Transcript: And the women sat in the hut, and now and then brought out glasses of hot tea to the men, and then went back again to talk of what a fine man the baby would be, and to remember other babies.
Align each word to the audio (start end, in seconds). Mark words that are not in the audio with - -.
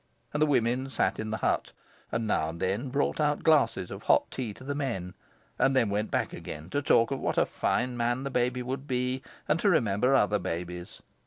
And 0.33 0.41
the 0.41 0.47
women 0.47 0.89
sat 0.89 1.19
in 1.19 1.29
the 1.29 1.37
hut, 1.45 1.73
and 2.11 2.25
now 2.25 2.49
and 2.49 2.59
then 2.59 2.89
brought 2.89 3.19
out 3.19 3.43
glasses 3.43 3.91
of 3.91 4.01
hot 4.01 4.31
tea 4.31 4.51
to 4.55 4.63
the 4.63 4.73
men, 4.73 5.13
and 5.59 5.75
then 5.75 5.91
went 5.91 6.09
back 6.09 6.33
again 6.33 6.71
to 6.71 6.81
talk 6.81 7.11
of 7.11 7.19
what 7.19 7.37
a 7.37 7.45
fine 7.45 7.95
man 7.95 8.23
the 8.23 8.31
baby 8.31 8.63
would 8.63 8.87
be, 8.87 9.21
and 9.47 9.59
to 9.59 9.69
remember 9.69 10.15
other 10.15 10.39
babies. 10.39 11.03